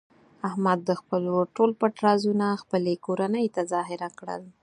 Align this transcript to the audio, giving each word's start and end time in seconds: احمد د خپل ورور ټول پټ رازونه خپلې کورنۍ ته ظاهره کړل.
احمد 0.49 0.79
د 0.85 0.91
خپل 1.01 1.21
ورور 1.27 1.47
ټول 1.57 1.71
پټ 1.79 1.93
رازونه 2.07 2.47
خپلې 2.63 2.93
کورنۍ 3.05 3.45
ته 3.55 3.61
ظاهره 3.73 4.09
کړل. 4.19 4.43